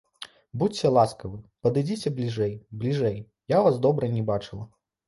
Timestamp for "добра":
3.89-4.15